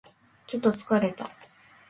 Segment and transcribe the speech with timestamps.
[0.47, 1.29] ちょっと疲れた